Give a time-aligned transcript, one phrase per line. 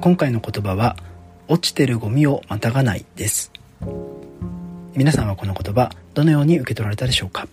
[0.00, 0.96] 今回の言葉は
[1.46, 3.52] 落ちてるゴミをまたがないです。
[4.94, 7.46] 皆さんはこの言葉どのように受け取られたでしょうか？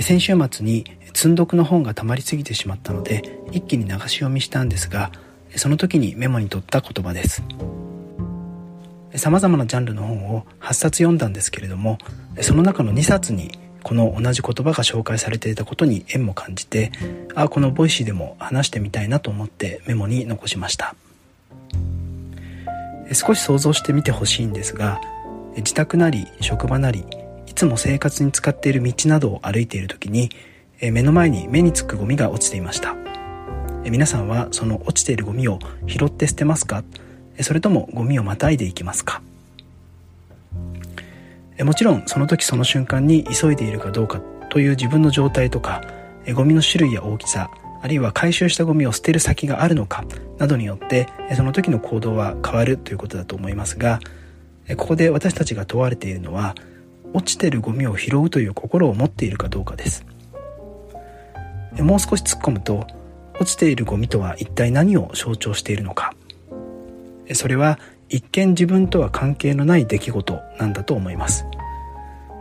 [0.00, 5.12] 先週末に積読の本が溜まりすぎてしまったので一気に流し読みしたんですが
[5.56, 7.42] その時にメモに取った言葉です。
[9.16, 11.98] 様々なジャンルの本を8冊読んだんですけれども
[12.40, 13.58] その中の2冊に
[13.88, 16.92] この同じ言葉が紹介されていたことに縁も感じて
[17.34, 20.94] あこの Voicy でも話してみたいなと思ってメモに残しました。
[23.14, 25.00] 少し想像してみてほしいんですが
[25.56, 27.06] 自宅なり職場なり
[27.46, 30.28] いつも生活に使っている道などを歩いている時に
[30.82, 32.94] 目の前に目につくゴミが落ちていました。
[33.84, 36.84] 皆さんはその落ちているゴミを拾って捨てますか？
[37.40, 39.22] それともゴミをまたいでいきますか？
[41.64, 45.82] もちろんその時その瞬間に急いでいるかどうかという自分の状態とか
[46.34, 47.50] ゴミの種類や大きさ
[47.80, 50.04] あるいは回収したゴミを捨てる先があるのか
[50.38, 54.00] などによってその時の行動は変わるということだと思いますが
[54.76, 56.54] ここで私たちが問われているのは
[57.14, 60.04] 落ちてるゴミを拾うという心を持っているかどうかです。
[61.78, 62.86] もう少し突っ込むと
[63.40, 66.14] 落ちているゴミとは一体何を象徴しているのか。
[67.32, 67.78] それは
[68.08, 71.46] 一見自分とは関係のない出来事なんだと思います。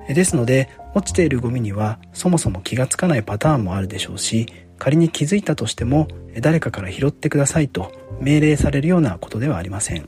[0.07, 6.07] ですので落ちているゴミにはそもそも気がつかないパターンもあるでしょうし仮に気づいたとしても
[6.39, 10.07] 誰かから拾ってくださいと命令されるようなことではありません。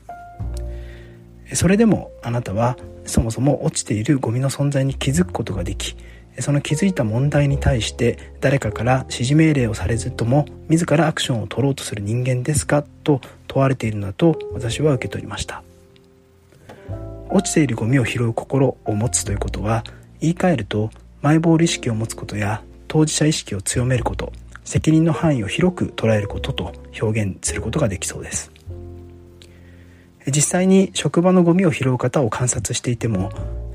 [1.52, 5.96] それでもあなたはそもそも落ちているゴミの存在に気づくことができ
[6.38, 13.20] その気づいた問題に対して誰かから指示命令をされずとも自らアクションを取ろうとする人間ですかと
[13.50, 15.64] 問われているのだと私は受け取りました。
[17.28, 19.84] 落ちているゴミを拾う心を持つということは
[20.20, 24.32] 言い換えるとマイボール意識を持つことや当事者意識を強めること
[24.64, 28.52] 責任の範囲を広く捉えることと表現することができそうです。
[30.26, 33.30] 実際に職場のゴミを拾う方を観察していても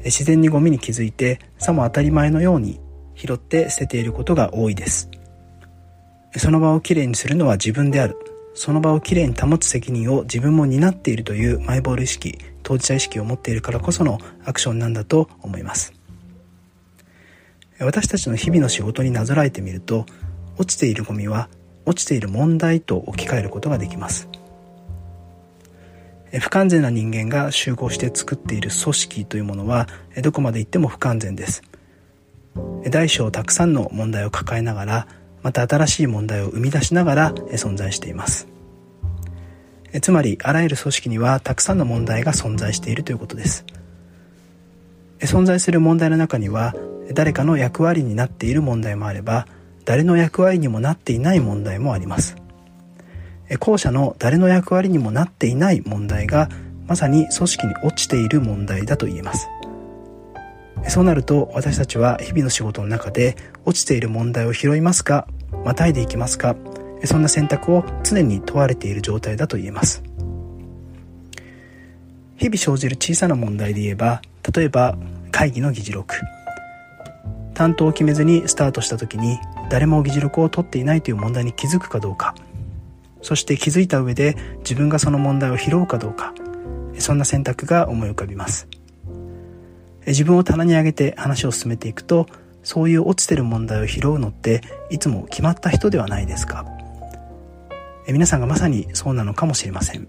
[0.05, 2.79] 自然にゴミに気づいてさも当たり前のように
[3.15, 5.09] 拾って捨てていることが多いです。
[6.37, 8.17] その場をきれいにするのは自分である。
[8.55, 15.93] その場をきれいに保つ責任を自分も担っているというマイボール意識当事者意識を持っているからこそのアクションなんだと思います。
[17.79, 20.05] 私たちの日々の仕事になぞらえてみると
[20.57, 21.49] 落ちているゴミは
[21.85, 24.29] 落ちている問題と置き換えることができます。
[26.39, 29.87] 不完全な人間が集合して作っている組織というものは
[30.21, 31.61] どこまで行っても不完全です。
[32.89, 35.07] 大小たくさんの問題を抱えながら
[35.45, 38.47] また新しい問題を生み出しながら存在しています。
[40.01, 43.63] つまりあらゆる組織にはたくさんの問題が存在しているということです。
[45.19, 46.73] 存在する問題の中には
[47.13, 49.45] 誰かの役割になっている問題もあれば
[49.85, 52.35] 誰の役割にもなっていない問題もあります。
[53.59, 56.49] 後者の誰の役割にもなっていない問題が
[56.87, 59.47] まさに組織に落ちている問題だと言えます。
[60.87, 65.27] そうなると私たちは日々の仕事の中で落ちている問題を拾いますか？
[65.65, 66.55] またいでいきますか？
[67.03, 70.01] そんな選択を常に問われている状態だと言えます。
[72.37, 74.21] 日々生じる小さな問題で言えば
[74.55, 74.97] 例えば
[75.31, 76.15] 会議の議事録。
[77.53, 79.39] 担当を決めずにスタートした時に
[79.69, 82.35] 誰も議事録を取っていないという問題に気づくかどうか。
[83.21, 86.33] そして気づいた上で自分がその問題を拾うかどうか。
[86.99, 88.67] そんな選択が思い浮かびます。
[90.05, 92.27] 自分を棚に上げて話を進めていくと
[92.65, 96.65] そういう落ちてる問題を拾うのっていつも決まった人ではないですか？
[98.07, 100.07] 皆さんがまさにそうなのかもしれません。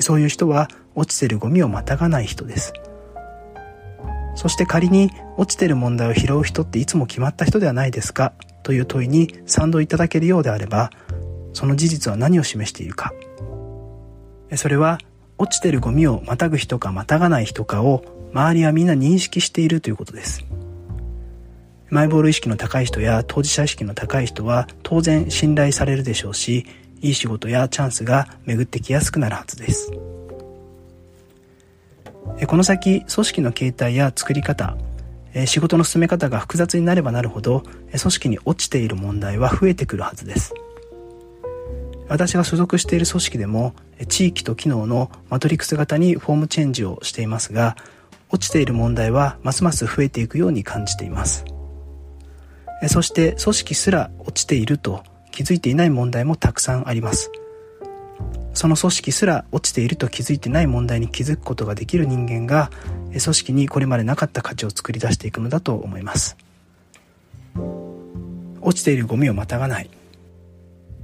[0.00, 2.72] そういう人は落ちてるゴミをまたがない人です。
[4.36, 8.32] そして仮に落ちてる問題を拾う人っていつも決まった人ではないですか？
[8.62, 10.90] という問いに賛同いただけるようであれば
[11.52, 13.12] その事実は何を示しているか？
[14.54, 14.98] それは
[15.36, 20.44] 落ちてるゴミをまたぐ人かまたがない人かを周りはみんな認識しているということです。
[21.90, 26.66] マイボール意識の高い人や当事者意識の高い人は当然信頼されるでしょうし
[27.00, 29.90] いい仕事やチャンスが巡ってきやすくなるはずです。
[32.46, 34.76] この先組織の形態や作り方
[35.46, 40.54] 仕事の進め方が複雑になればなるほど組織に落ちている問題は増えてくるはずです。
[42.08, 43.74] 私が所属している組織でも
[44.08, 47.76] 地域と機能のマトリックス型にフォームチェンジをしていますが
[48.30, 51.44] 落ちている問題はますます増えていくように感じています。
[52.86, 55.02] そして組織すら落ちていると
[55.32, 57.32] 気づいていない問題もたくさんあります。
[58.54, 62.70] その組織すら落ちていると気づいてない問題に気づくことができる人間が
[63.10, 66.36] 組織にこれまでなかった価値を作り出していくのだと思います。
[68.60, 69.90] 落ちているゴミをまたがない。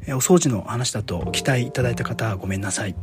[0.08, 2.94] お掃除の話だと期待いただいた方はごめんなさい。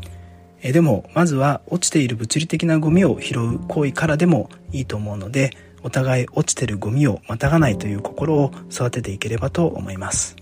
[0.63, 5.51] えでも、まずは落ちている物理的なゴミを拾う行為からでもいいと思うので、
[5.83, 10.35] お互い落ちてるゴミをまたがないという心を育てていければと思います。